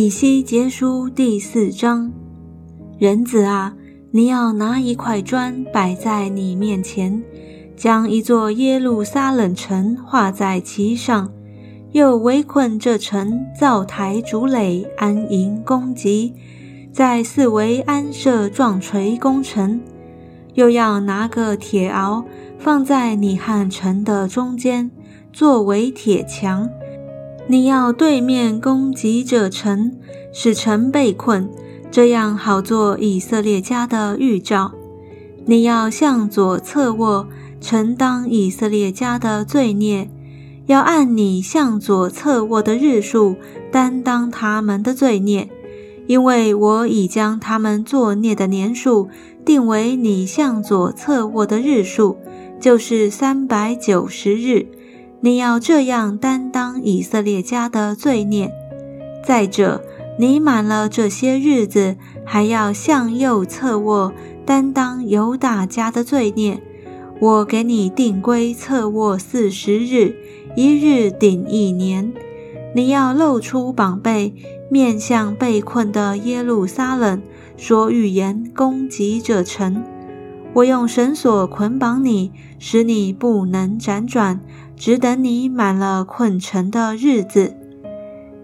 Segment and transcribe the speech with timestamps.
[0.00, 2.12] 以西结书第四章，
[3.00, 3.74] 人子啊，
[4.12, 7.20] 你要拿一块砖摆在你面前，
[7.76, 11.32] 将一座耶路撒冷城画在其上，
[11.90, 16.32] 又围困这城，造台筑垒，安营攻击，
[16.92, 19.80] 在四围安设撞锤攻城，
[20.54, 22.22] 又要拿个铁鳌
[22.56, 24.92] 放在你和城的中间，
[25.32, 26.70] 作为铁墙。
[27.50, 29.90] 你要对面攻击者城，
[30.34, 31.48] 使城被困，
[31.90, 34.72] 这样好做以色列家的预兆。
[35.46, 37.26] 你要向左侧卧，
[37.58, 40.10] 承当以色列家的罪孽，
[40.66, 43.36] 要按你向左侧卧的日数
[43.72, 45.48] 担当他们的罪孽，
[46.06, 49.08] 因为我已将他们作孽的年数
[49.46, 52.18] 定为你向左侧卧的日数，
[52.60, 54.66] 就是三百九十日。
[55.20, 58.52] 你要这样担当以色列家的罪孽。
[59.24, 59.82] 再者，
[60.18, 64.12] 你满了这些日子，还要向右侧卧，
[64.46, 66.62] 担当犹大家的罪孽。
[67.20, 70.14] 我给你定规侧卧四十日，
[70.54, 72.12] 一日顶一年。
[72.74, 74.32] 你要露出膀背，
[74.70, 77.20] 面向被困的耶路撒冷，
[77.56, 79.82] 说预言攻击者城。
[80.58, 84.40] 我用绳索捆绑你，使你不能辗转。
[84.76, 87.54] 只等你满了困城的日子，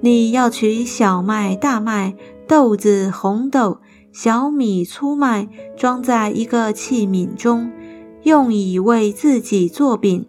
[0.00, 2.14] 你要取小麦、大麦、
[2.46, 3.78] 豆子、红豆、
[4.12, 7.70] 小米、粗麦，装在一个器皿中，
[8.24, 10.26] 用以为自己做饼。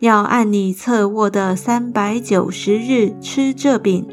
[0.00, 4.06] 要按你侧卧的三百九十日吃这饼。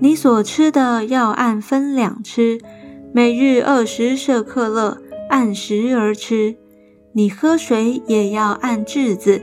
[0.00, 2.60] 你所吃的要按分两吃，
[3.14, 4.98] 每日二十舍克勒，
[5.30, 6.56] 按时而吃。
[7.16, 9.40] 你喝水也要按质子。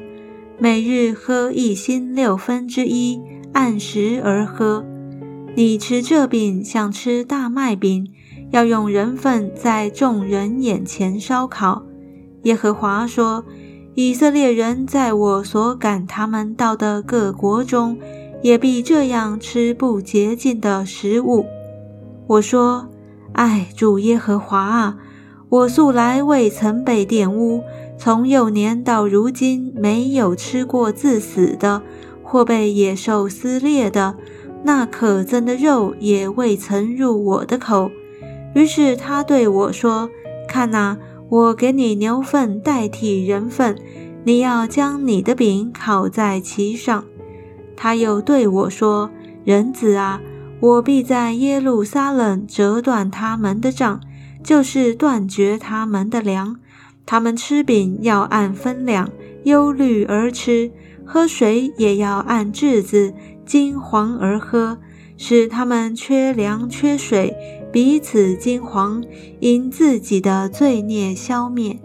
[0.60, 3.20] 每日喝一星六分之一，
[3.54, 4.86] 按时而喝。
[5.56, 8.08] 你吃这饼像吃大麦饼，
[8.52, 11.82] 要用人粪在众人眼前烧烤。
[12.44, 13.44] 耶和华说
[13.96, 17.98] ：“以色列人在我所赶他们到的各国中，
[18.44, 21.48] 也必这样吃不洁净的食物。”
[22.30, 22.88] 我说
[23.34, 24.98] ：“唉，主耶和华啊，
[25.54, 27.62] 我素来未曾被玷污。”
[27.96, 31.84] 从幼年到如今，没有吃过自死的，
[32.24, 34.16] 或被野兽撕裂的，
[34.64, 37.92] 那可憎的肉也未曾入我的口。
[38.56, 40.10] 于是他对我说
[40.50, 40.98] ：“看哪，
[41.30, 43.78] 我给你牛粪代替人粪，
[44.24, 47.06] 你要将你的饼烤在其上。”
[47.78, 49.12] 他又对我说
[49.46, 50.20] ：“人子啊，
[50.60, 54.02] 我必在耶路撒冷折断他们的杖，
[54.44, 56.60] 就是断绝他们的粮。”
[57.06, 59.10] 他们吃饼要按分量，
[59.44, 60.72] 忧虑而吃；
[61.06, 63.14] 喝水也要按质子，
[63.46, 64.78] 金黄而喝，
[65.18, 67.36] 使他们缺粮缺水，
[67.74, 69.04] 彼此金黄，
[69.42, 71.78] 因自己的罪孽消灭。